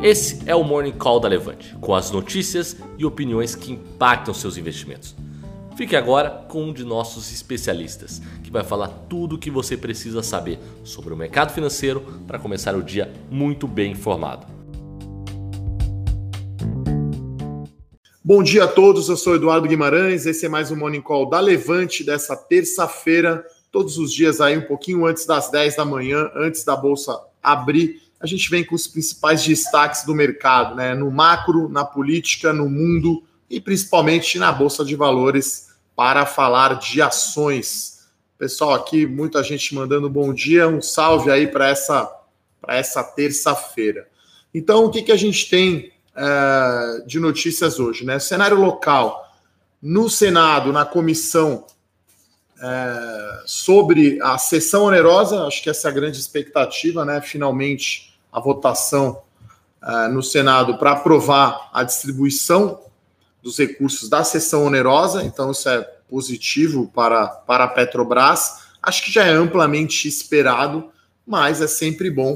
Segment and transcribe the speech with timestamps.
[0.00, 4.56] Esse é o Morning Call da Levante, com as notícias e opiniões que impactam seus
[4.56, 5.16] investimentos.
[5.76, 10.22] Fique agora com um de nossos especialistas, que vai falar tudo o que você precisa
[10.22, 14.46] saber sobre o mercado financeiro para começar o dia muito bem informado.
[18.24, 21.40] Bom dia a todos, eu sou Eduardo Guimarães, esse é mais um Morning Call da
[21.40, 26.62] Levante dessa terça-feira, todos os dias aí um pouquinho antes das 10 da manhã, antes
[26.62, 30.94] da bolsa abrir a gente vem com os principais destaques do mercado, né?
[30.94, 37.00] No macro, na política, no mundo e principalmente na Bolsa de Valores para falar de
[37.00, 38.06] ações.
[38.36, 42.10] Pessoal, aqui muita gente mandando bom dia, um salve aí para essa,
[42.68, 44.08] essa terça-feira.
[44.52, 48.04] Então, o que, que a gente tem uh, de notícias hoje?
[48.04, 48.18] Né?
[48.18, 49.26] Cenário local.
[49.80, 51.64] No Senado, na comissão
[52.60, 57.20] é, sobre a sessão onerosa, acho que essa é a grande expectativa, né?
[57.20, 59.22] Finalmente a votação
[59.82, 62.80] uh, no Senado para aprovar a distribuição
[63.42, 68.66] dos recursos da sessão onerosa, então isso é positivo para, para a Petrobras.
[68.82, 70.90] Acho que já é amplamente esperado,
[71.26, 72.34] mas é sempre bom,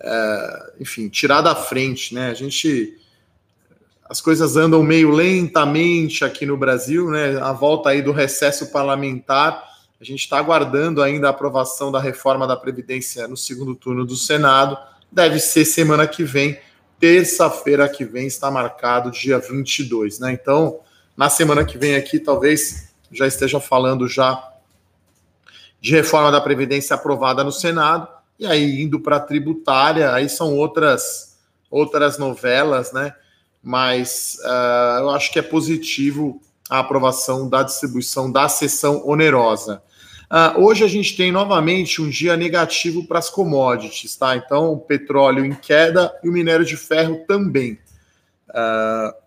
[0.00, 2.30] uh, enfim, tirar da frente, né?
[2.30, 2.98] A gente.
[4.08, 7.38] As coisas andam meio lentamente aqui no Brasil, né?
[7.40, 9.64] A volta aí do recesso parlamentar.
[10.00, 14.16] A gente está aguardando ainda a aprovação da reforma da Previdência no segundo turno do
[14.16, 14.76] Senado
[15.14, 16.58] deve ser semana que vem,
[16.98, 20.32] terça-feira que vem, está marcado dia 22, né?
[20.32, 20.80] Então,
[21.16, 24.52] na semana que vem aqui, talvez já esteja falando já
[25.80, 30.56] de reforma da Previdência aprovada no Senado, e aí indo para a tributária, aí são
[30.56, 31.38] outras,
[31.70, 33.14] outras novelas, né?
[33.64, 39.82] Mas uh, eu acho que é positivo a aprovação da distribuição da sessão onerosa.
[40.30, 44.36] Uh, hoje a gente tem novamente um dia negativo para as commodities, tá?
[44.36, 47.78] Então, o petróleo em queda e o minério de ferro também.
[48.50, 49.24] Uh,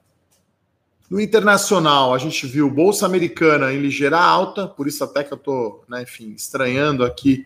[1.09, 5.37] no internacional, a gente viu Bolsa Americana em ligeira alta, por isso até que eu
[5.37, 7.45] estou, né, enfim, estranhando aqui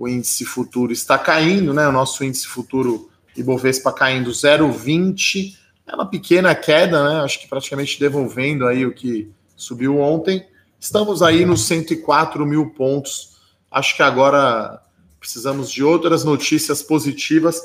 [0.00, 1.86] o índice futuro está caindo, né?
[1.86, 5.59] O nosso índice futuro Ibovespa caindo 0,20.
[5.90, 7.20] É uma pequena queda, né?
[7.20, 10.46] Acho que praticamente devolvendo aí o que subiu ontem.
[10.78, 13.36] Estamos aí nos 104 mil pontos.
[13.68, 14.80] Acho que agora
[15.18, 17.60] precisamos de outras notícias positivas.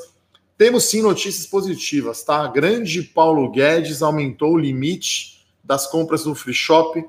[0.58, 2.48] Temos sim notícias positivas, tá?
[2.48, 7.04] Grande Paulo Guedes aumentou o limite das compras no free shop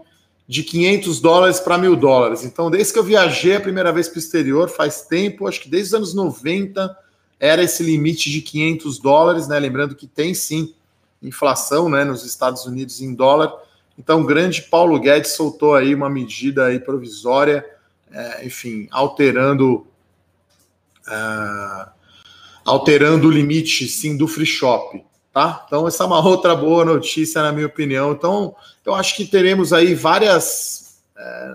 [0.47, 2.43] de 500 dólares para mil dólares.
[2.43, 5.69] Então, desde que eu viajei a primeira vez para o exterior, faz tempo, acho que
[5.69, 6.95] desde os anos 90
[7.39, 9.59] era esse limite de 500 dólares, né?
[9.59, 10.73] Lembrando que tem sim
[11.21, 13.53] inflação, né, nos Estados Unidos em dólar.
[13.97, 17.65] Então, o grande Paulo Guedes soltou aí uma medida aí provisória,
[18.11, 19.87] é, enfim, alterando
[21.07, 21.87] é,
[22.67, 25.01] alterando o limite, sim, do free shop,
[25.33, 25.63] tá?
[25.65, 28.11] Então, essa é uma outra boa notícia, na minha opinião.
[28.11, 28.53] Então,
[28.85, 31.53] eu acho que teremos aí várias é,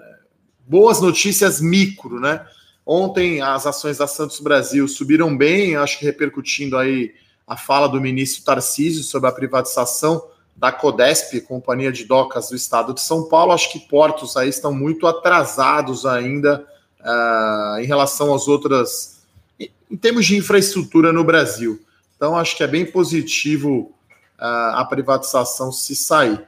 [0.66, 2.46] boas notícias micro, né?
[2.84, 7.14] Ontem, as ações da Santos Brasil subiram bem, acho que repercutindo aí
[7.52, 10.26] a fala do ministro Tarcísio sobre a privatização
[10.56, 13.52] da Codesp, Companhia de Docas do Estado de São Paulo.
[13.52, 16.66] Acho que portos aí estão muito atrasados ainda
[17.00, 19.22] uh, em relação às outras,
[19.60, 21.78] em termos de infraestrutura no Brasil.
[22.16, 23.92] Então, acho que é bem positivo
[24.38, 26.42] uh, a privatização se sair.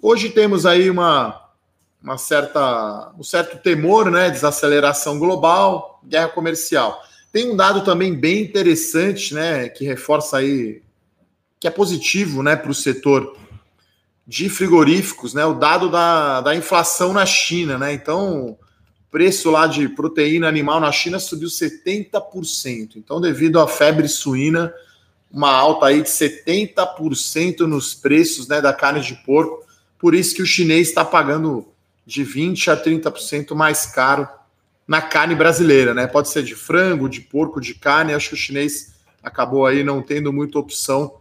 [0.00, 1.40] Hoje temos aí uma,
[2.02, 4.28] uma certa, um certo temor, né?
[4.28, 7.02] Desaceleração global, guerra comercial.
[7.34, 9.68] Tem um dado também bem interessante, né?
[9.68, 10.80] Que reforça aí
[11.58, 13.36] que é positivo né, para o setor
[14.24, 15.44] de frigoríficos, né?
[15.44, 17.92] O dado da, da inflação na China, né?
[17.92, 18.56] Então,
[19.10, 22.98] preço lá de proteína animal na China subiu 70%.
[22.98, 24.72] Então, devido à febre suína,
[25.28, 29.66] uma alta aí de 70% nos preços né, da carne de porco.
[29.98, 31.66] Por isso que o chinês está pagando
[32.06, 34.28] de 20% a 30% mais caro
[34.86, 36.06] na carne brasileira, né?
[36.06, 38.12] Pode ser de frango, de porco, de carne.
[38.12, 41.16] Acho que o chinês acabou aí não tendo muita opção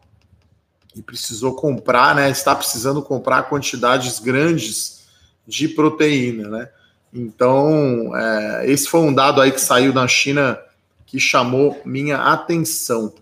[0.95, 2.30] e precisou comprar, né?
[2.30, 5.06] Está precisando comprar quantidades grandes
[5.48, 6.69] de proteína, né?
[7.13, 10.60] Então, é, esse foi um dado aí que saiu da China
[11.06, 13.13] que chamou minha atenção.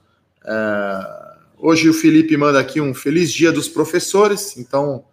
[0.45, 4.57] É, hoje o Felipe manda aqui um feliz dia dos professores.
[4.57, 5.03] Então,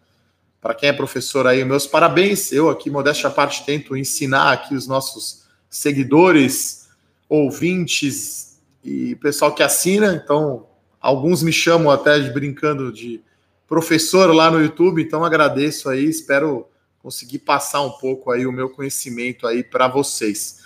[0.60, 2.52] para quem é professor aí, meus parabéns.
[2.52, 6.88] Eu aqui, modéstia à parte, tento ensinar aqui os nossos seguidores,
[7.28, 10.14] ouvintes e pessoal que assina.
[10.14, 10.68] Então,
[11.00, 13.22] Alguns me chamam até de brincando de
[13.66, 16.68] professor lá no YouTube, então agradeço aí, espero
[17.00, 20.58] conseguir passar um pouco aí o meu conhecimento aí para vocês.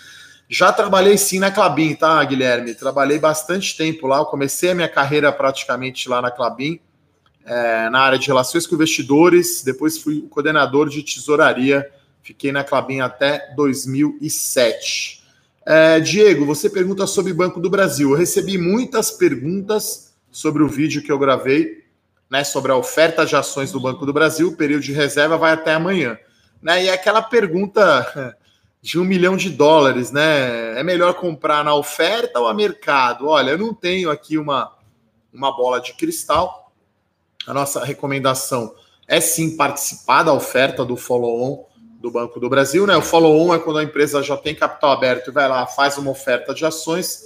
[0.49, 2.73] Já trabalhei sim na Clabin, tá, Guilherme?
[2.73, 4.17] Trabalhei bastante tempo lá.
[4.17, 6.79] Eu comecei a minha carreira praticamente lá na Clabin,
[7.45, 9.63] é, na área de relações com investidores.
[9.63, 11.89] Depois fui coordenador de tesouraria.
[12.21, 15.23] Fiquei na Clabin até 2007.
[15.65, 18.11] É, Diego, você pergunta sobre Banco do Brasil.
[18.11, 21.83] Eu recebi muitas perguntas sobre o vídeo que eu gravei,
[22.29, 24.49] né, sobre a oferta de ações do Banco do Brasil.
[24.49, 26.17] O período de reserva vai até amanhã.
[26.61, 28.35] Né, e é aquela pergunta
[28.81, 30.77] de um milhão de dólares, né?
[30.77, 33.27] É melhor comprar na oferta ou a mercado?
[33.27, 34.73] Olha, eu não tenho aqui uma,
[35.33, 36.62] uma bola de cristal.
[37.47, 38.73] A nossa recomendação
[39.07, 41.65] é sim participar da oferta do follow-on
[41.99, 42.97] do Banco do Brasil, né?
[42.97, 46.11] O follow-on é quando a empresa já tem capital aberto e vai lá, faz uma
[46.11, 47.21] oferta de ações,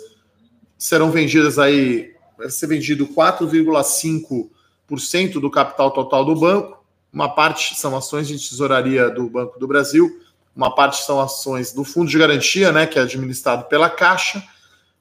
[0.78, 6.86] serão vendidas aí, vai ser vendido 4,5% do capital total do banco.
[7.12, 10.28] Uma parte são ações de tesouraria do Banco do Brasil
[10.58, 14.44] uma parte são ações do fundo de garantia, né, que é administrado pela Caixa.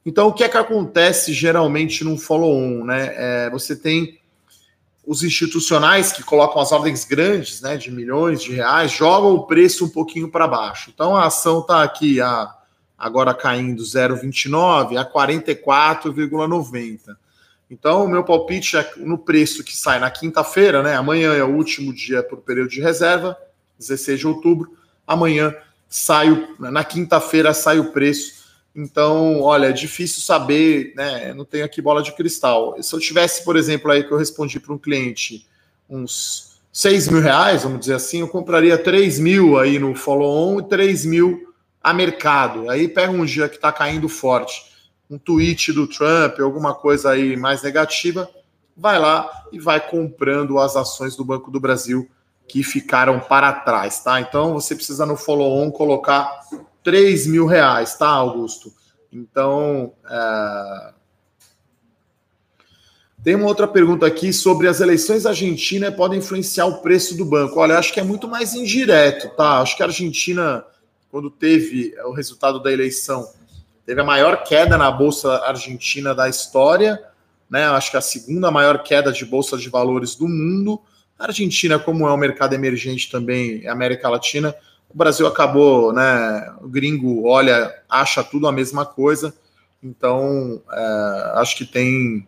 [0.05, 2.85] Então, o que é que acontece geralmente num follow-on?
[2.85, 3.11] Né?
[3.15, 4.19] É, você tem
[5.07, 9.85] os institucionais que colocam as ordens grandes, né, de milhões de reais, jogam o preço
[9.85, 10.91] um pouquinho para baixo.
[10.93, 12.53] Então, a ação está aqui a,
[12.97, 17.15] agora caindo 0,29 a 44,90.
[17.71, 20.95] Então, o meu palpite é no preço que sai na quinta-feira, né?
[20.95, 23.35] Amanhã é o último dia para o período de reserva,
[23.79, 24.77] 16 de outubro
[25.07, 25.55] amanhã
[25.87, 28.46] sai o, na quinta-feira sai o preço.
[28.77, 31.33] Então, olha, é difícil saber, né?
[31.33, 32.75] Não tenho aqui bola de cristal.
[32.79, 35.47] Se eu tivesse, por exemplo, aí que eu respondi para um cliente
[35.89, 40.63] uns 6 mil reais, vamos dizer assim, eu compraria 3 mil aí no follow-on e
[40.69, 42.69] 3 mil a mercado.
[42.69, 44.63] Aí pega um dia que está caindo forte,
[45.09, 48.29] um tweet do Trump, alguma coisa aí mais negativa,
[48.75, 52.07] vai lá e vai comprando as ações do Banco do Brasil
[52.47, 54.21] que ficaram para trás, tá?
[54.21, 56.41] Então você precisa no follow-on colocar
[56.87, 58.71] 3 mil reais, tá, Augusto?
[59.11, 59.91] Então.
[60.09, 60.93] É...
[63.21, 67.25] Tem uma outra pergunta aqui sobre as eleições da Argentina podem influenciar o preço do
[67.25, 67.59] banco.
[67.59, 69.59] Olha, acho que é muito mais indireto, tá?
[69.59, 70.63] Acho que a Argentina,
[71.11, 73.33] quando teve o resultado da eleição,
[73.85, 77.03] teve a maior queda na Bolsa Argentina da história,
[77.49, 77.65] né?
[77.65, 80.79] Acho que a segunda maior queda de Bolsa de Valores do mundo.
[81.19, 84.55] A Argentina, como é um mercado emergente também, América Latina,
[84.89, 86.53] o Brasil acabou, né?
[86.61, 89.33] O gringo olha, acha tudo a mesma coisa.
[89.83, 92.27] Então, é, acho que tem,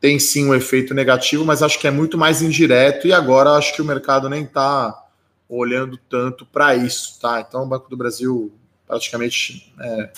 [0.00, 3.06] tem sim um efeito negativo, mas acho que é muito mais indireto.
[3.06, 5.04] E agora acho que o mercado nem está
[5.48, 7.44] olhando tanto para isso, tá?
[7.46, 8.52] Então, o Banco do Brasil
[8.86, 10.10] praticamente é,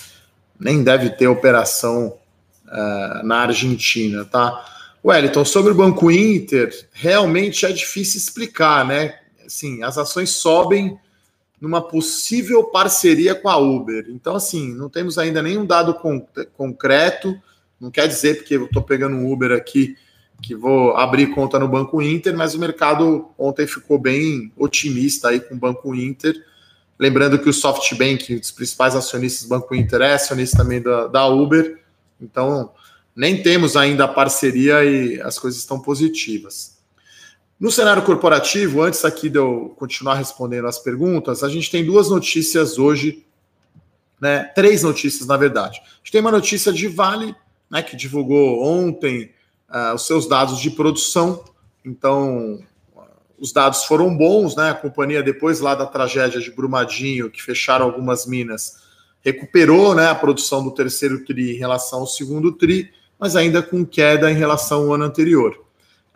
[0.58, 2.16] nem deve ter operação
[2.70, 4.64] é, na Argentina, tá?
[5.04, 9.18] Wellington, sobre o Banco Inter, realmente é difícil explicar, né?
[9.44, 10.98] Assim, as ações sobem
[11.60, 14.06] numa possível parceria com a Uber.
[14.08, 17.38] Então, assim, não temos ainda nenhum dado con concreto.
[17.78, 19.96] Não quer dizer, porque eu estou pegando um Uber aqui,
[20.40, 25.40] que vou abrir conta no Banco Inter, mas o mercado ontem ficou bem otimista aí
[25.40, 26.34] com o Banco Inter.
[26.98, 31.08] Lembrando que o SoftBank, um dos principais acionistas do Banco Inter, é acionista também da,
[31.08, 31.78] da Uber.
[32.20, 32.72] Então,
[33.14, 36.79] nem temos ainda a parceria e as coisas estão positivas.
[37.60, 42.08] No cenário corporativo, antes aqui de eu continuar respondendo as perguntas, a gente tem duas
[42.08, 43.26] notícias hoje,
[44.18, 44.44] né?
[44.54, 45.78] Três notícias, na verdade.
[45.78, 47.36] A gente tem uma notícia de Vale,
[47.70, 49.30] né, que divulgou ontem
[49.68, 51.44] uh, os seus dados de produção.
[51.84, 52.58] Então,
[53.38, 54.70] os dados foram bons, né?
[54.70, 58.76] A companhia, depois lá da tragédia de Brumadinho, que fecharam algumas minas,
[59.22, 63.84] recuperou né, a produção do terceiro TRI em relação ao segundo TRI mas ainda com
[63.84, 65.62] queda em relação ao ano anterior.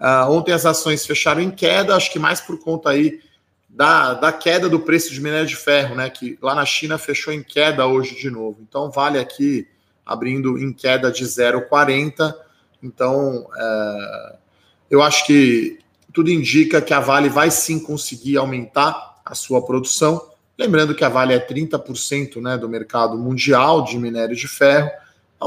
[0.04, 3.22] Uh, ontem as ações fecharam em queda, acho que mais por conta aí
[3.66, 6.10] da, da queda do preço de minério de ferro, né?
[6.10, 8.58] Que lá na China fechou em queda hoje de novo.
[8.60, 9.66] Então vale aqui
[10.04, 12.34] abrindo em queda de 0,40.
[12.82, 14.36] Então uh,
[14.90, 15.78] eu acho que
[16.12, 20.30] tudo indica que a Vale vai sim conseguir aumentar a sua produção.
[20.58, 24.90] Lembrando que a Vale é 30% né, do mercado mundial de minério de ferro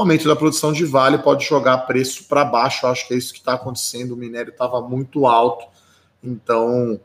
[0.00, 2.86] aumento da produção de Vale pode jogar preço para baixo.
[2.86, 4.12] Acho que é isso que está acontecendo.
[4.12, 5.66] O minério estava muito alto,
[6.22, 7.00] então.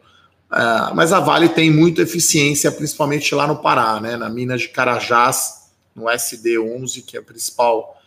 [0.52, 4.70] É, mas a Vale tem muita eficiência, principalmente lá no Pará, né, na mina de
[4.70, 8.00] Carajás, no SD11, que é a principal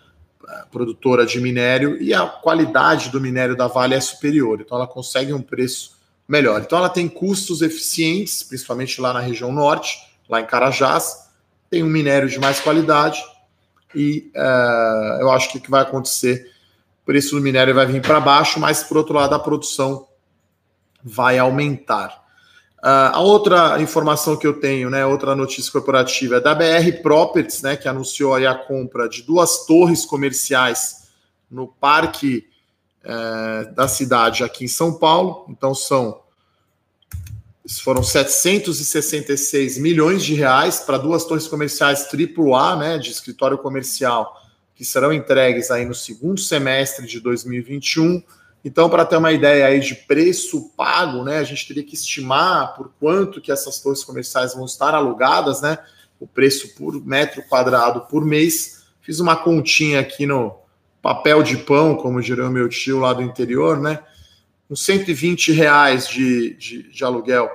[0.48, 4.86] é, produtora de minério, e a qualidade do minério da Vale é superior, então ela
[4.86, 5.96] consegue um preço
[6.28, 6.60] melhor.
[6.60, 11.26] Então ela tem custos eficientes, principalmente lá na região norte, lá em Carajás,
[11.68, 13.20] tem um minério de mais qualidade
[13.96, 16.52] e uh, eu acho que o que vai acontecer,
[17.02, 20.06] o preço do minério vai vir para baixo, mas por outro lado a produção
[21.02, 22.26] vai aumentar.
[22.78, 27.62] Uh, a outra informação que eu tenho, né, outra notícia corporativa é da BR Properties,
[27.62, 31.08] né, que anunciou a compra de duas torres comerciais
[31.50, 32.46] no parque
[33.02, 35.46] uh, da cidade aqui em São Paulo.
[35.48, 36.20] Então são
[37.82, 44.40] foram 766 milhões de reais para duas torres comerciais AAA, né, de escritório comercial,
[44.75, 48.23] que serão entregues aí no segundo semestre de 2021.
[48.64, 52.75] Então, para ter uma ideia aí de preço pago, né, a gente teria que estimar
[52.75, 55.78] por quanto que essas torres comerciais vão estar alugadas, né,
[56.20, 58.85] o preço por metro quadrado por mês.
[59.02, 60.54] Fiz uma continha aqui no
[61.02, 64.00] papel de pão, como diria o meu tio lá do interior, né,
[64.70, 67.50] uns 120 reais de, de, de aluguel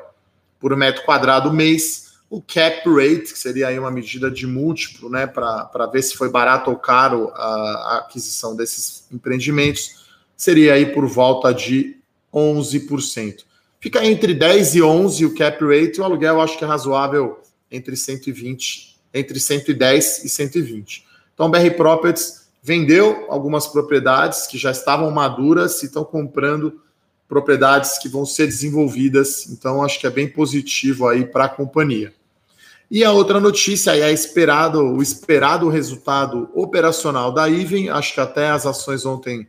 [0.60, 2.12] por metro quadrado mês.
[2.30, 6.30] O cap rate, que seria aí uma medida de múltiplo, né, para ver se foi
[6.30, 10.06] barato ou caro a, a aquisição desses empreendimentos,
[10.38, 11.98] seria aí por volta de
[12.34, 13.44] 11%.
[13.82, 17.42] Fica entre 10 e 11 o cap rate, o aluguel eu acho que é razoável
[17.70, 21.06] entre 120, entre 110 e 120.
[21.34, 26.82] Então, BR Properties vendeu algumas propriedades que já estavam maduras e estão comprando
[27.32, 29.48] propriedades que vão ser desenvolvidas.
[29.50, 32.14] Então, acho que é bem positivo aí para a companhia.
[32.90, 37.90] E a outra notícia é esperado, o esperado resultado operacional da Iven.
[37.90, 39.48] Acho que até as ações ontem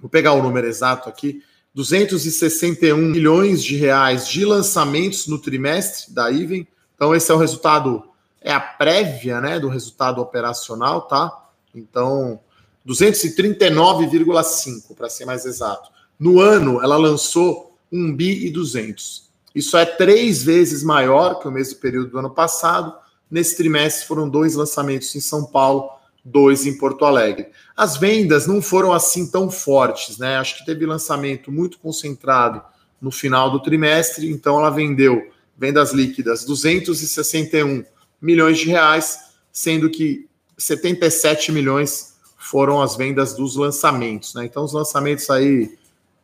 [0.00, 1.40] Vou pegar o número exato aqui.
[1.78, 6.66] 261 milhões de reais de lançamentos no trimestre da Iven.
[6.96, 8.02] Então, esse é o resultado,
[8.42, 11.30] é a prévia né, do resultado operacional, tá?
[11.72, 12.40] Então,
[12.84, 15.88] 239,5, para ser mais exato.
[16.18, 19.28] No ano, ela lançou 1 bi e 200.
[19.54, 22.92] Isso é três vezes maior que o mesmo período do ano passado.
[23.30, 25.90] Nesse trimestre foram dois lançamentos em São Paulo
[26.24, 27.48] dois em Porto Alegre.
[27.76, 30.36] As vendas não foram assim tão fortes, né?
[30.36, 32.62] Acho que teve lançamento muito concentrado
[33.00, 37.84] no final do trimestre, então ela vendeu vendas líquidas 261
[38.20, 39.18] milhões de reais,
[39.52, 44.44] sendo que 77 milhões foram as vendas dos lançamentos, né?
[44.44, 45.76] Então os lançamentos aí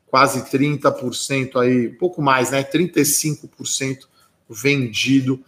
[0.07, 2.63] quase 30% aí, um pouco mais, né?
[2.63, 4.07] 35%
[4.49, 5.43] vendido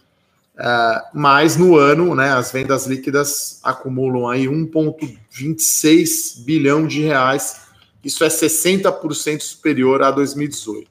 [0.57, 7.67] Uh, mas no ano, né, as vendas líquidas acumulam aí 1,26 bilhão de reais.
[8.03, 10.89] Isso é 60% superior a 2018.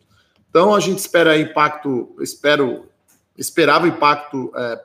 [0.49, 2.87] Então a gente espera impacto, espero,
[3.37, 4.81] esperava impacto é,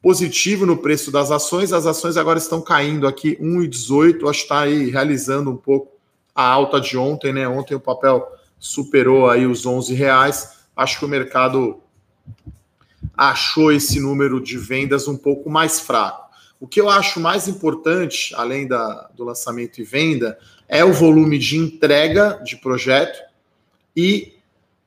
[0.00, 1.72] positivo no preço das ações.
[1.72, 4.28] As ações agora estão caindo aqui 1,18.
[4.28, 5.92] Acho que está aí realizando um pouco
[6.34, 7.46] a alta de ontem, né?
[7.46, 8.26] Ontem o papel
[8.58, 10.60] superou aí os 11 reais.
[10.74, 11.80] Acho que o mercado
[13.16, 16.26] achou esse número de vendas um pouco mais fraco.
[16.58, 21.38] O que eu acho mais importante, além da, do lançamento e venda, é o volume
[21.38, 23.18] de entrega de projeto
[23.94, 24.34] e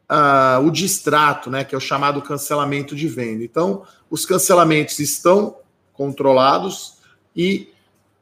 [0.09, 3.43] uh, o distrato, né, que é o chamado cancelamento de venda.
[3.43, 5.57] Então, os cancelamentos estão
[5.93, 6.98] controlados
[7.36, 7.69] e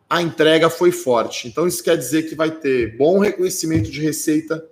[0.09, 1.47] a entrega foi forte.
[1.47, 4.63] Então, isso quer dizer que vai ter bom reconhecimento de receita,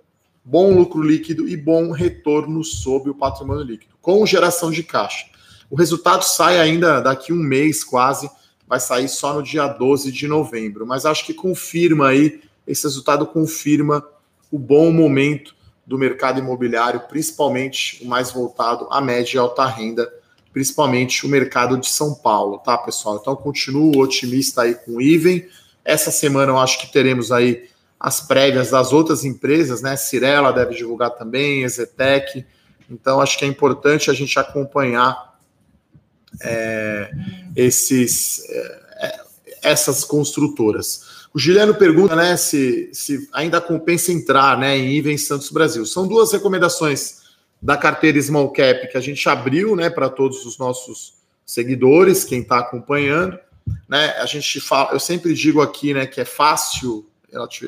[0.48, 5.26] bom lucro líquido e bom retorno sobre o patrimônio líquido, com geração de caixa.
[5.68, 8.30] O resultado sai ainda daqui um mês quase,
[8.64, 13.26] vai sair só no dia 12 de novembro, mas acho que confirma aí, esse resultado
[13.26, 14.06] confirma
[14.50, 15.52] o bom momento
[15.84, 20.08] do mercado imobiliário, principalmente o mais voltado à média e alta renda,
[20.52, 23.18] principalmente o mercado de São Paulo, tá, pessoal?
[23.20, 25.44] Então, continuo otimista aí com o Iven.
[25.84, 29.96] Essa semana eu acho que teremos aí as prévias das outras empresas, né?
[29.96, 32.44] Cirela deve divulgar também, Ezetec.
[32.90, 35.36] Então, acho que é importante a gente acompanhar
[36.42, 37.10] é,
[37.54, 39.20] esses, é,
[39.62, 41.26] essas construtoras.
[41.34, 45.84] O Juliano pergunta né, se, se ainda compensa entrar né, em Iven Santos Brasil.
[45.84, 47.26] São duas recomendações
[47.60, 52.40] da carteira Small Cap que a gente abriu né, para todos os nossos seguidores, quem
[52.40, 53.38] está acompanhando.
[53.88, 57.06] Né, a gente fala, eu sempre digo aqui né, que é fácil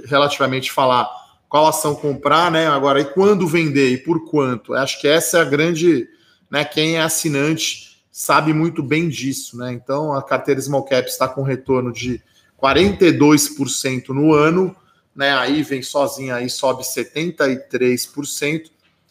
[0.07, 1.09] relativamente falar
[1.49, 2.67] qual ação comprar, né?
[2.67, 4.75] Agora, e quando vender e por quanto?
[4.75, 6.07] Acho que essa é a grande,
[6.51, 6.65] né?
[6.65, 9.73] Quem é assinante sabe muito bem disso, né?
[9.73, 12.23] Então, a carteira Small Cap está com retorno de
[12.61, 14.77] 42% no ano,
[15.15, 15.33] né?
[15.39, 18.71] Aí vem sozinha aí sobe 73%.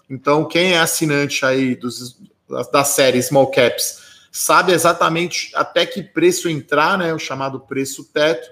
[0.09, 2.17] Então, quem é assinante aí dos,
[2.71, 7.13] da série Small Caps sabe exatamente até que preço entrar, né?
[7.13, 8.47] O chamado preço teto,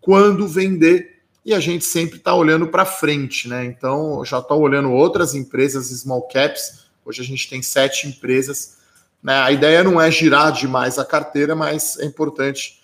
[0.00, 3.64] quando vender e a gente sempre está olhando para frente, né?
[3.64, 6.84] Então, já estou olhando outras empresas small caps.
[7.04, 8.78] Hoje a gente tem sete empresas.
[9.22, 9.34] Né?
[9.40, 12.80] A ideia não é girar demais a carteira, mas é importante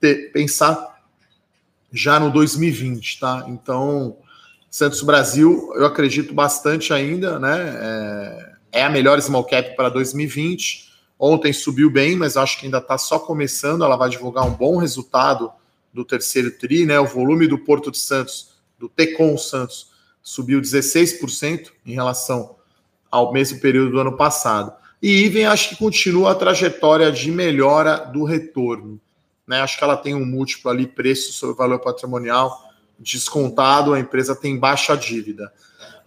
[0.00, 0.98] ter, pensar
[1.90, 3.44] já no 2020, tá?
[3.48, 4.18] Então,
[4.70, 7.78] Santos Brasil, eu acredito bastante ainda, né?
[8.72, 10.88] É, é a melhor small cap para 2020.
[11.18, 13.82] Ontem subiu bem, mas acho que ainda está só começando.
[13.82, 15.50] Ela vai divulgar um bom resultado
[15.98, 17.00] do terceiro TRI, né?
[17.00, 19.90] O volume do Porto de Santos, do Tecom Santos,
[20.22, 22.54] subiu 16% em relação
[23.10, 24.72] ao mesmo período do ano passado.
[25.02, 29.00] E Iven acho que continua a trajetória de melhora do retorno.
[29.44, 29.60] Né?
[29.60, 32.64] Acho que ela tem um múltiplo ali, preço sobre valor patrimonial
[32.96, 35.52] descontado, a empresa tem baixa dívida.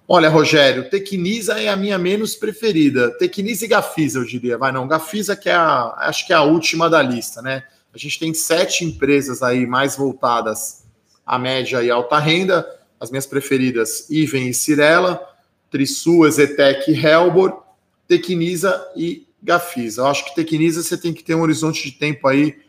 [0.07, 3.11] Olha, Rogério, Tecnisa é a minha menos preferida.
[3.17, 4.57] Tecnisa e Gafisa, eu diria.
[4.57, 7.63] Vai, não, Gafisa que é a, acho que é a última da lista, né?
[7.93, 10.83] A gente tem sete empresas aí mais voltadas
[11.25, 12.65] à média e alta renda.
[12.99, 15.21] As minhas preferidas, Iven e Cirela,
[15.69, 17.63] Trisul, Exetec e Helbor,
[18.07, 20.01] Tecnisa e Gafisa.
[20.01, 22.59] Eu acho que Tecnisa você tem que ter um horizonte de tempo aí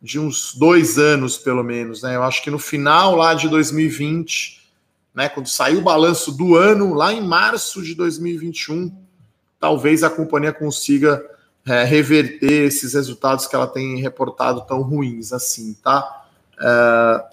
[0.00, 2.16] de uns dois anos, pelo menos, né?
[2.16, 4.62] Eu acho que no final lá de 2020
[5.14, 5.28] né?
[5.28, 8.94] Quando sair o balanço do ano, lá em março de 2021,
[9.60, 11.24] talvez a companhia consiga
[11.66, 16.26] é, reverter esses resultados que ela tem reportado tão ruins assim, tá?
[16.60, 17.32] É...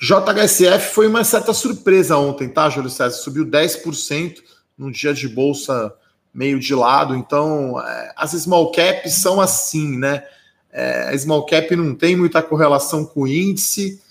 [0.00, 3.16] JHSF foi uma certa surpresa ontem, tá, Júlio César?
[3.16, 4.38] Subiu 10%
[4.76, 5.94] num dia de bolsa
[6.34, 7.14] meio de lado.
[7.14, 10.24] Então, é, as small caps são assim, né?
[10.72, 14.02] É, a small cap não tem muita correlação com o índice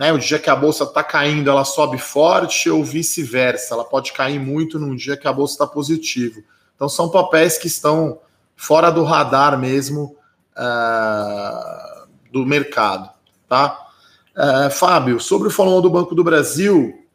[0.00, 0.10] né?
[0.14, 3.74] O dia que a bolsa está caindo, ela sobe forte, ou vice-versa.
[3.74, 6.42] Ela pode cair muito num dia que a bolsa está positivo.
[6.80, 8.20] Então são papéis que estão
[8.56, 10.16] fora do radar mesmo
[10.56, 13.10] uh, do mercado,
[13.46, 13.86] tá?
[14.34, 17.06] Uh, Fábio, sobre o follow do Banco do Brasil,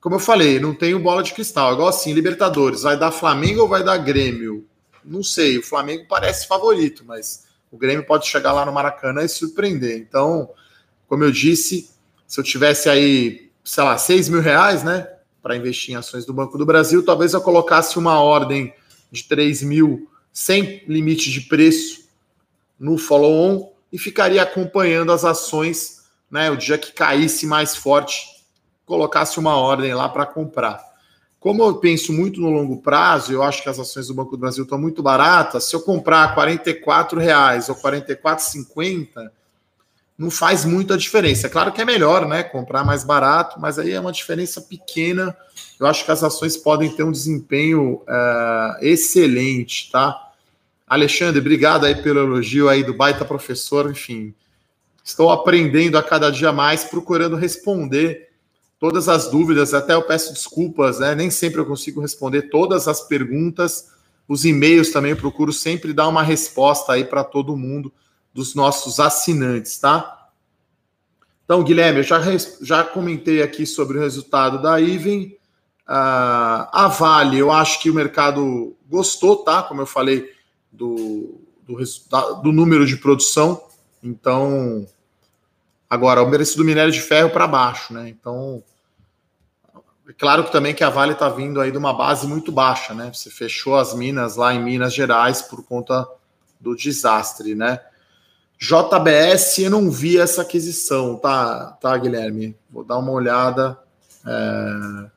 [0.00, 1.72] como eu falei, não tenho bola de cristal.
[1.72, 4.64] Igual assim, Libertadores, vai dar Flamengo ou vai dar Grêmio?
[5.04, 9.28] Não sei, o Flamengo parece favorito, mas o Grêmio pode chegar lá no Maracanã e
[9.28, 9.98] surpreender.
[9.98, 10.48] Então,
[11.08, 11.90] como eu disse,
[12.24, 15.08] se eu tivesse aí, sei lá, 6 mil reais, né,
[15.42, 18.72] para investir em ações do Banco do Brasil, talvez eu colocasse uma ordem
[19.10, 22.08] de 3 mil sem limite de preço
[22.78, 28.26] no follow-on e ficaria acompanhando as ações, né, o dia que caísse mais forte,
[28.84, 30.86] colocasse uma ordem lá para comprar.
[31.40, 34.38] Como eu penso muito no longo prazo, eu acho que as ações do Banco do
[34.38, 35.64] Brasil estão muito baratas.
[35.64, 39.30] Se eu comprar R$ 44,00 ou R$ 44,50,
[40.18, 41.46] não faz muita diferença.
[41.46, 42.42] É claro que é melhor, né?
[42.42, 45.36] Comprar mais barato, mas aí é uma diferença pequena.
[45.78, 50.32] Eu acho que as ações podem ter um desempenho uh, excelente, tá?
[50.88, 53.88] Alexandre, obrigado aí pelo elogio aí do baita professor.
[53.88, 54.34] Enfim,
[55.04, 58.28] estou aprendendo a cada dia mais, procurando responder
[58.80, 59.72] todas as dúvidas.
[59.72, 61.14] Até eu peço desculpas, né?
[61.14, 63.92] Nem sempre eu consigo responder todas as perguntas.
[64.26, 67.92] Os e-mails também eu procuro sempre dar uma resposta aí para todo mundo
[68.32, 70.28] dos nossos assinantes, tá?
[71.44, 72.20] Então, Guilherme, eu já,
[72.60, 75.36] já comentei aqui sobre o resultado da Iven.
[75.88, 79.62] Uh, a Vale, eu acho que o mercado gostou, tá?
[79.62, 80.30] Como eu falei,
[80.70, 81.78] do, do,
[82.42, 83.62] do número de produção.
[84.02, 84.86] Então,
[85.88, 88.08] agora, o preço do minério de ferro para baixo, né?
[88.08, 88.62] Então,
[90.08, 92.94] é claro que também que a Vale está vindo aí de uma base muito baixa,
[92.94, 93.10] né?
[93.12, 96.06] Você fechou as minas lá em Minas Gerais por conta
[96.60, 97.80] do desastre, né?
[98.60, 102.56] JBS, eu não vi essa aquisição, tá, tá, Guilherme?
[102.68, 103.78] Vou dar uma olhada.
[104.26, 105.10] É...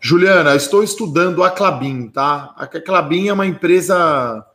[0.00, 2.54] Juliana, estou estudando a Clabin, tá?
[2.56, 4.46] A Clabin é uma empresa,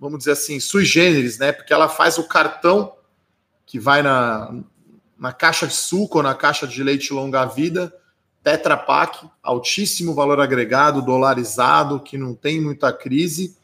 [0.00, 1.52] vamos dizer assim, sui generis, né?
[1.52, 2.94] Porque ela faz o cartão
[3.66, 4.54] que vai na,
[5.18, 7.92] na caixa de suco ou na caixa de leite longa-vida,
[8.42, 13.56] Tetra Pak, altíssimo valor agregado, dolarizado, que não tem muita crise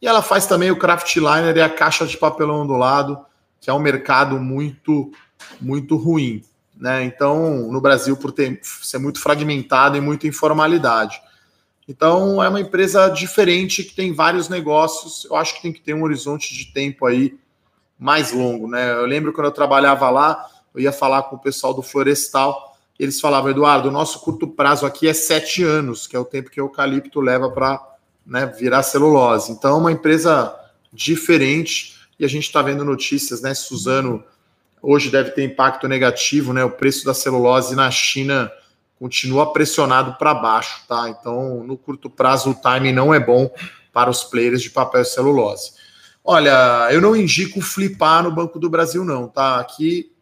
[0.00, 3.18] e ela faz também o Craftliner e a caixa de papelão ondulado,
[3.60, 5.12] que é um mercado muito,
[5.60, 6.42] muito ruim.
[6.74, 7.04] Né?
[7.04, 11.20] Então, no Brasil, por ter, ser muito fragmentado e muita informalidade.
[11.86, 15.26] Então, é uma empresa diferente que tem vários negócios.
[15.26, 17.38] Eu acho que tem que ter um horizonte de tempo aí
[17.98, 18.66] mais longo.
[18.66, 18.92] Né?
[18.92, 23.20] Eu lembro quando eu trabalhava lá, eu ia falar com o pessoal do Florestal, eles
[23.20, 26.60] falavam, Eduardo, o nosso curto prazo aqui é sete anos, que é o tempo que
[26.60, 27.89] o eucalipto leva para
[28.26, 29.52] né, virar celulose.
[29.52, 30.54] Então, é uma empresa
[30.92, 33.54] diferente e a gente está vendo notícias, né?
[33.54, 34.22] Suzano
[34.82, 36.64] hoje deve ter impacto negativo, né?
[36.64, 38.50] O preço da celulose na China
[38.98, 41.08] continua pressionado para baixo, tá?
[41.08, 43.50] Então, no curto prazo, o timing não é bom
[43.92, 45.72] para os players de papel e celulose.
[46.22, 49.58] Olha, eu não indico flipar no Banco do Brasil, não, tá?
[49.58, 50.12] Aqui,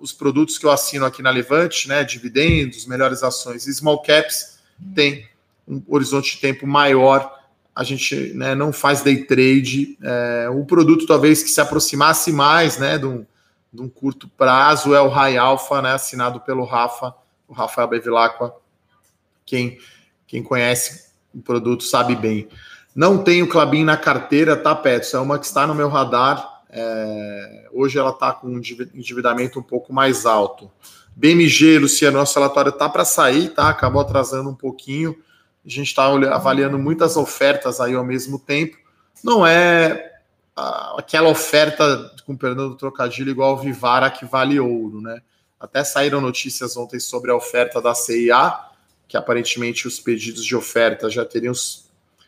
[0.00, 2.02] os produtos que eu assino aqui na Levante, né?
[2.02, 4.58] Dividendos, melhores ações e small caps,
[4.94, 5.28] tem
[5.66, 7.36] um horizonte de tempo maior
[7.76, 9.98] a gente né, não faz day trade.
[10.02, 13.26] É, o produto talvez que se aproximasse mais né, de, um,
[13.70, 17.14] de um curto prazo é o High Alpha, né, assinado pelo Rafa,
[17.46, 18.56] o Rafael Bevilacqua.
[19.44, 19.78] Quem,
[20.26, 22.48] quem conhece o produto sabe bem.
[22.94, 25.12] Não tenho Clabin na carteira, tá, Petros?
[25.12, 26.62] É uma que está no meu radar.
[26.70, 30.70] É, hoje ela está com um endividamento um pouco mais alto.
[31.14, 33.68] BMG, Luciano, nosso relatório está para sair, tá?
[33.68, 35.14] Acabou atrasando um pouquinho.
[35.66, 38.76] A gente está avaliando muitas ofertas aí ao mesmo tempo.
[39.22, 40.12] Não é
[40.96, 45.20] aquela oferta, com perdão do trocadilho, igual o Vivara que vale ouro, né?
[45.58, 48.58] Até saíram notícias ontem sobre a oferta da CIA,
[49.08, 51.54] que aparentemente os pedidos de oferta já teriam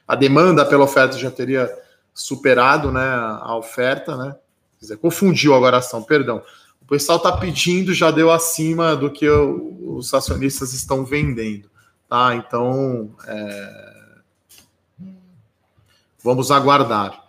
[0.07, 1.71] a demanda pela oferta já teria
[2.15, 4.35] superado né, a oferta, né?
[4.79, 6.43] Quer dizer, confundiu agora a ação, perdão.
[6.81, 11.71] O pessoal está pedindo, já deu acima do que os acionistas estão vendendo.
[12.09, 12.35] Tá?
[12.35, 14.19] Então, é...
[16.23, 17.25] vamos aguardar.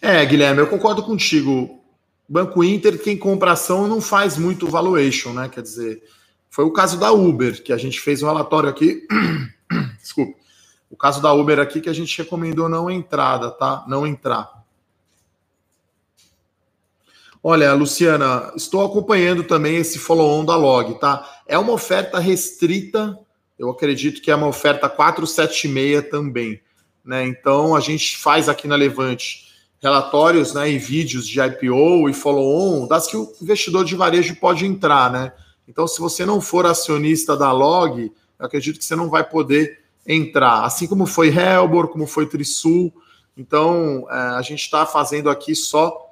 [0.00, 1.80] É, Guilherme, eu concordo contigo.
[2.28, 5.48] Banco Inter, quem compra ação não faz muito valuation, né?
[5.48, 6.02] Quer dizer,
[6.48, 9.06] foi o caso da Uber, que a gente fez um relatório aqui.
[10.00, 10.38] Desculpa.
[10.90, 13.84] O caso da Uber aqui que a gente recomendou não entrada, tá?
[13.88, 14.61] Não entrar.
[17.44, 21.28] Olha, Luciana, estou acompanhando também esse follow-on da Log, tá?
[21.46, 23.18] É uma oferta restrita,
[23.58, 26.60] eu acredito que é uma oferta 476 também,
[27.04, 27.26] né?
[27.26, 29.50] Então a gente faz aqui na Levante
[29.82, 34.64] relatórios, né, e vídeos de IPO e follow-on, das que o investidor de varejo pode
[34.64, 35.32] entrar, né?
[35.66, 39.80] Então, se você não for acionista da Log, eu acredito que você não vai poder
[40.06, 40.64] entrar.
[40.64, 42.92] Assim como foi Helbor, como foi Trisul.
[43.36, 46.11] Então, é, a gente está fazendo aqui só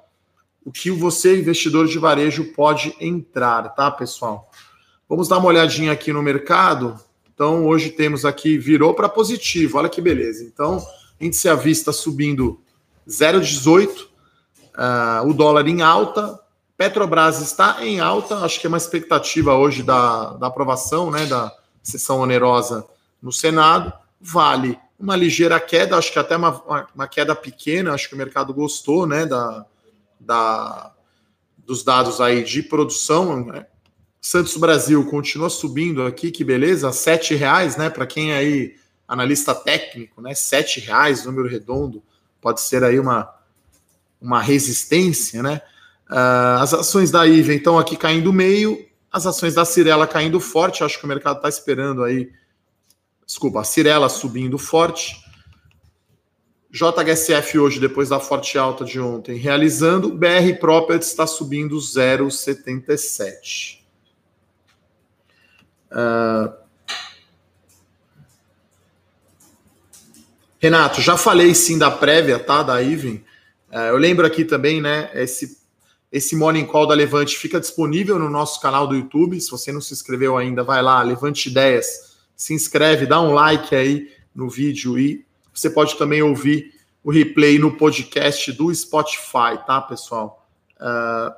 [0.63, 4.49] o que você, investidor de varejo, pode entrar, tá, pessoal?
[5.09, 6.99] Vamos dar uma olhadinha aqui no mercado.
[7.33, 10.43] Então, hoje temos aqui, virou para positivo, olha que beleza.
[10.43, 10.83] Então,
[11.19, 12.61] índice à vista subindo
[13.07, 14.07] 0,18, uh,
[14.77, 16.39] é, o dólar em alta,
[16.77, 21.55] Petrobras está em alta, acho que é uma expectativa hoje da, da aprovação né, da
[21.83, 22.85] sessão onerosa
[23.21, 23.93] no Senado.
[24.19, 28.53] Vale uma ligeira queda, acho que até uma, uma queda pequena, acho que o mercado
[28.53, 29.65] gostou né, da,
[30.21, 30.93] da,
[31.57, 33.45] dos dados aí de produção.
[33.45, 33.65] Né?
[34.19, 37.89] Santos Brasil continua subindo aqui, que beleza, sete reais, né?
[37.89, 38.75] Para quem aí,
[39.07, 40.33] analista técnico, né?
[40.35, 42.03] Sete reais, número redondo,
[42.39, 43.33] pode ser aí uma,
[44.21, 45.61] uma resistência, né?
[46.09, 50.83] Uh, as ações da IVA estão aqui caindo meio, as ações da Cirela caindo forte,
[50.83, 52.31] acho que o mercado está esperando aí.
[53.25, 55.20] Desculpa, a Cirela subindo forte.
[56.71, 60.09] JHSF hoje, depois da forte alta de ontem, realizando.
[60.09, 63.81] BR Properties está subindo 0,77.
[65.91, 66.51] Uh...
[70.59, 72.63] Renato, já falei sim da prévia, tá?
[72.63, 73.25] Da Iven.
[73.71, 75.11] Uh, eu lembro aqui também, né?
[75.13, 75.59] Esse
[76.11, 79.39] esse Morning Call da Levante fica disponível no nosso canal do YouTube.
[79.39, 83.73] Se você não se inscreveu ainda, vai lá, Levante Ideias, se inscreve, dá um like
[83.73, 89.81] aí no vídeo e você pode também ouvir o replay no podcast do Spotify, tá,
[89.81, 90.47] pessoal?
[90.79, 91.33] Uh...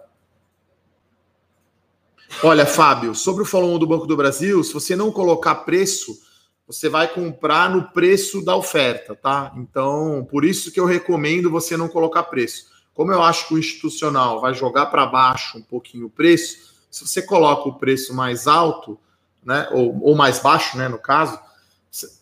[2.44, 6.18] Olha, Fábio, sobre o follow do Banco do Brasil, se você não colocar preço,
[6.66, 9.54] você vai comprar no preço da oferta, tá?
[9.56, 12.72] Então, por isso que eu recomendo você não colocar preço.
[12.94, 17.08] Como eu acho que o institucional vai jogar para baixo um pouquinho o preço, se
[17.08, 19.00] você coloca o preço mais alto,
[19.44, 21.40] né, ou, ou mais baixo, né, no caso,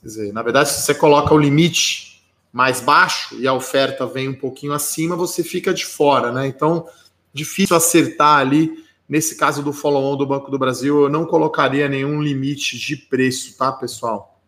[0.04, 4.34] dizer, na verdade, se você coloca o limite mais baixo e a oferta vem um
[4.34, 6.48] pouquinho acima, você fica de fora, né?
[6.48, 6.86] Então,
[7.34, 8.84] difícil acertar ali.
[9.08, 13.58] Nesse caso do follow-on do Banco do Brasil, eu não colocaria nenhum limite de preço,
[13.58, 14.40] tá, pessoal?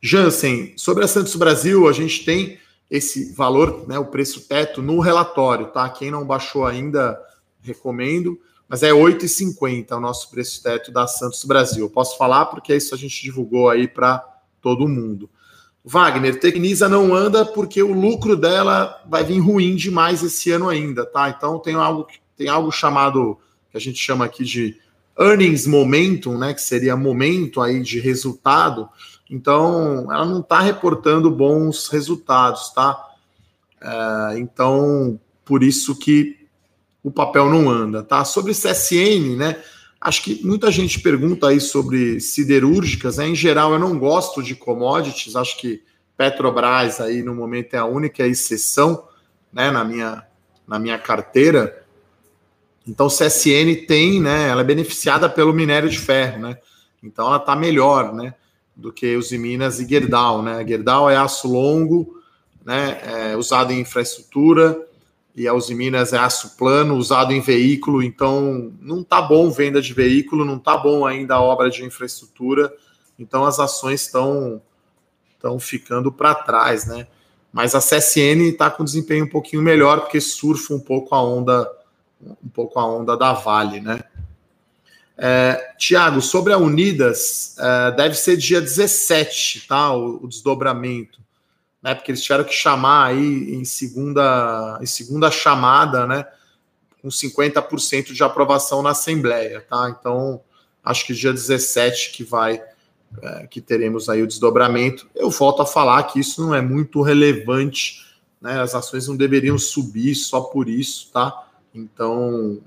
[0.00, 5.00] Jansen, sobre a Santos Brasil, a gente tem esse valor, né, o preço teto no
[5.00, 5.88] relatório, tá?
[5.88, 7.20] Quem não baixou ainda,
[7.60, 11.84] recomendo, mas é 8,50 o nosso preço teto da Santos Brasil.
[11.84, 14.24] Eu posso falar porque isso a gente divulgou aí para
[14.60, 15.30] todo mundo.
[15.84, 21.06] Wagner, Tecnisa não anda porque o lucro dela vai vir ruim demais esse ano ainda,
[21.06, 21.28] tá?
[21.28, 23.38] Então tem algo tem algo chamado
[23.70, 24.76] que a gente chama aqui de
[25.18, 28.90] earnings momentum, né, que seria momento aí de resultado
[29.28, 32.96] então, ela não está reportando bons resultados, tá?
[33.80, 36.45] É, então, por isso que
[37.06, 38.24] o papel não anda, tá?
[38.24, 39.62] Sobre CSN, né?
[40.00, 43.28] Acho que muita gente pergunta aí sobre siderúrgicas, né?
[43.28, 45.84] Em geral, eu não gosto de commodities, acho que
[46.16, 49.06] Petrobras aí no momento é a única exceção,
[49.52, 50.26] né, na minha,
[50.66, 51.84] na minha carteira.
[52.84, 56.58] Então, CSN tem, né, ela é beneficiada pelo minério de ferro, né?
[57.00, 58.34] Então, ela está melhor, né?
[58.76, 60.62] do que Usiminas e Gerdau, né?
[60.66, 62.20] Gerdau é aço longo,
[62.62, 63.00] né?
[63.30, 64.85] É usado em infraestrutura
[65.36, 68.02] e a Usiminas é aço plano, usado em veículo.
[68.02, 72.72] Então, não tá bom venda de veículo, não tá bom ainda a obra de infraestrutura.
[73.18, 74.62] Então, as ações estão
[75.36, 77.06] estão ficando para trás, né?
[77.52, 81.70] Mas a CSN está com desempenho um pouquinho melhor porque surfa um pouco a onda
[82.20, 84.00] um pouco a onda da Vale, né?
[85.18, 89.92] É, Tiago, sobre a Unidas, é, deve ser dia 17, tá?
[89.92, 91.20] O, o, desdobramento,
[91.86, 91.94] né?
[91.94, 96.26] Porque eles tiveram que chamar aí em segunda, em segunda chamada, né?
[97.00, 99.94] Com 50% de aprovação na Assembleia, tá?
[99.96, 100.40] Então,
[100.82, 102.60] acho que dia 17 que vai,
[103.22, 105.08] é, que teremos aí o desdobramento.
[105.14, 108.04] Eu volto a falar que isso não é muito relevante,
[108.40, 108.60] né?
[108.60, 111.46] As ações não deveriam subir só por isso, tá?
[111.72, 112.58] Então,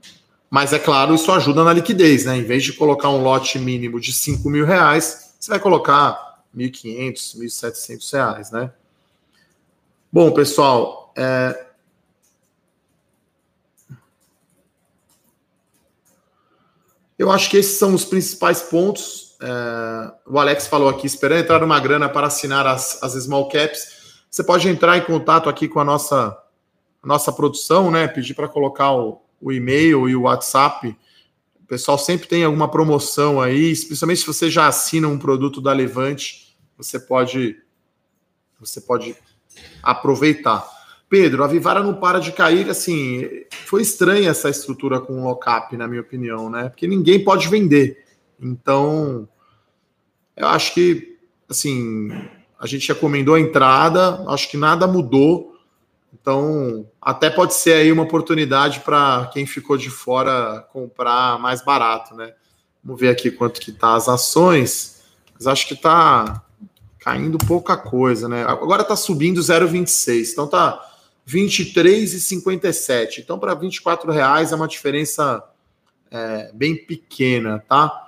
[0.50, 2.38] mas é claro, isso ajuda na liquidez, né?
[2.38, 7.38] Em vez de colocar um lote mínimo de 5 mil reais, você vai colocar 1.500,
[7.38, 8.72] 1.700 reais, né?
[10.12, 11.68] Bom, pessoal, é...
[17.16, 19.38] eu acho que esses são os principais pontos.
[19.40, 20.12] É...
[20.26, 24.00] O Alex falou aqui, esperando entrar uma grana para assinar as, as small caps.
[24.32, 26.36] Você pode entrar em contato aqui com a nossa,
[27.04, 28.08] a nossa produção, né?
[28.08, 30.98] Pedir para colocar o, o e-mail e o WhatsApp.
[31.62, 35.72] O pessoal sempre tem alguma promoção aí, especialmente se você já assina um produto da
[35.72, 37.62] Levante, você pode
[38.60, 39.16] você pode
[39.82, 40.68] aproveitar.
[41.10, 43.28] Pedro, a Vivara não para de cair, assim,
[43.66, 46.70] foi estranha essa estrutura com o lockup, na minha opinião, né?
[46.70, 48.06] Porque ninguém pode vender.
[48.40, 49.28] Então,
[50.38, 51.18] eu acho que,
[51.50, 52.10] assim,
[52.60, 55.56] a gente recomendou a entrada, acho que nada mudou.
[56.14, 62.16] Então, até pode ser aí uma oportunidade para quem ficou de fora comprar mais barato,
[62.16, 62.34] né?
[62.84, 65.02] Vamos ver aqui quanto que tá as ações.
[65.34, 66.44] Mas acho que tá
[67.00, 68.44] caindo pouca coisa, né?
[68.44, 70.32] Agora tá subindo 0,26.
[70.32, 70.86] Então tá
[71.28, 73.20] 23,57.
[73.20, 75.44] Então para 24 reais é uma diferença
[76.12, 78.08] é, bem pequena, tá?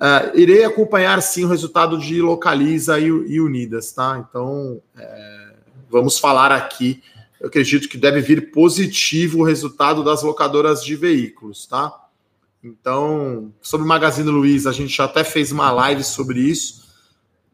[0.00, 4.24] É, irei acompanhar sim o resultado de Localiza e, e Unidas, tá?
[4.28, 5.54] Então é,
[5.90, 7.02] vamos falar aqui
[7.40, 11.92] eu acredito que deve vir positivo o resultado das locadoras de veículos, tá?
[12.64, 16.85] Então, sobre o Magazine Luiza, a gente já até fez uma live sobre isso,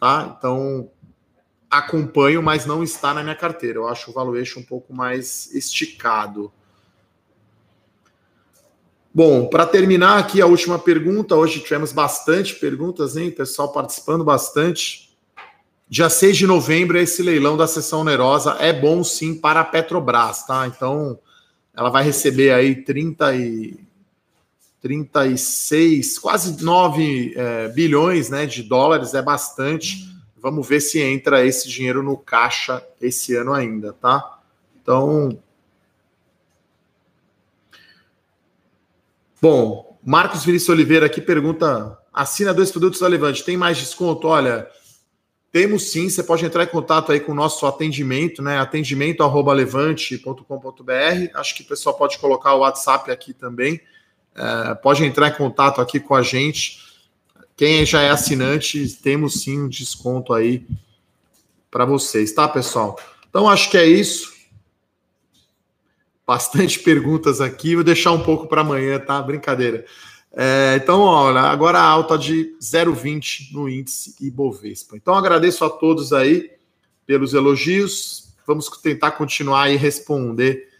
[0.03, 0.35] tá?
[0.37, 0.91] Então,
[1.71, 3.79] acompanho, mas não está na minha carteira.
[3.79, 6.53] Eu acho o valuation um pouco mais esticado.
[9.15, 13.31] Bom, para terminar aqui a última pergunta, hoje tivemos bastante perguntas, hein?
[13.31, 15.17] Pessoal participando bastante.
[15.89, 18.57] Dia 6 de novembro é esse leilão da sessão onerosa.
[18.59, 20.67] É bom sim para a Petrobras, tá?
[20.67, 21.17] Então,
[21.73, 23.79] ela vai receber aí 30 e
[24.83, 30.11] 36, quase 9 é, bilhões né, de dólares, é bastante.
[30.37, 34.41] Vamos ver se entra esse dinheiro no caixa esse ano ainda, tá?
[34.83, 35.39] Então.
[39.41, 44.27] Bom, Marcos Vinícius Oliveira aqui pergunta: assina dois produtos da Levante, tem mais desconto?
[44.27, 44.67] Olha,
[45.53, 48.59] temos sim, você pode entrar em contato aí com o nosso atendimento, né?
[48.59, 51.31] atendimento@levante.com.br.
[51.35, 53.81] Acho que o pessoal pode colocar o WhatsApp aqui também.
[54.35, 56.81] É, pode entrar em contato aqui com a gente.
[57.57, 60.67] Quem já é assinante, temos sim um desconto aí
[61.71, 62.99] para vocês, tá, pessoal?
[63.29, 64.33] Então acho que é isso.
[66.27, 69.21] Bastante perguntas aqui, vou deixar um pouco para amanhã, tá?
[69.23, 69.85] Brincadeira.
[70.35, 74.97] É, então, olha, agora a alta de 0,20 no índice Ibovespa.
[74.97, 76.51] Então, agradeço a todos aí
[77.07, 78.35] pelos elogios.
[78.47, 80.72] Vamos tentar continuar e responder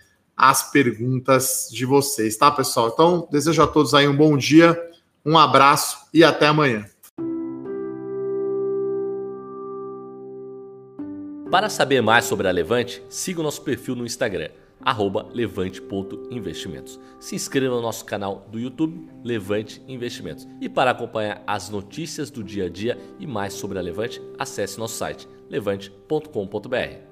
[0.43, 2.91] as perguntas de vocês, tá, pessoal?
[2.93, 4.77] Então, desejo a todos aí um bom dia,
[5.25, 6.85] um abraço e até amanhã.
[11.49, 14.49] Para saber mais sobre a Levante, siga o nosso perfil no Instagram
[15.33, 16.99] levante.investimentos.
[17.21, 20.49] Se inscreva no nosso canal do YouTube Levante Investimentos.
[20.61, 24.77] E para acompanhar as notícias do dia a dia e mais sobre a Levante, acesse
[24.77, 27.12] nosso site levante.com.br.